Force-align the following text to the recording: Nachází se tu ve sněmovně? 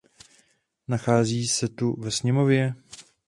Nachází 0.87 1.47
se 1.47 1.67
tu 1.69 2.01
ve 2.01 2.11
sněmovně? 2.11 2.75